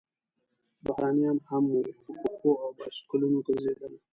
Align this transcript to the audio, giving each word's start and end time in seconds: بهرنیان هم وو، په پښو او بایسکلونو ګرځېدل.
بهرنیان 0.83 1.37
هم 1.49 1.63
وو، 1.71 1.81
په 2.05 2.11
پښو 2.21 2.51
او 2.63 2.69
بایسکلونو 2.77 3.37
ګرځېدل. 3.47 3.93